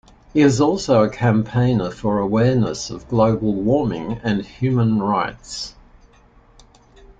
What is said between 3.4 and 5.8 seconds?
warming and human rights.